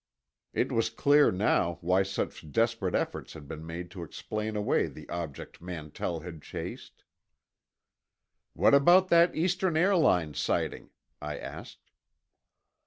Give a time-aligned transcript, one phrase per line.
[0.51, 5.07] It was clear now why such desperate efforts had been made to explain away the
[5.09, 7.03] object Mantell had chased.
[8.53, 10.89] "What about that Eastern Airlines sighting?"
[11.21, 11.91] I asked.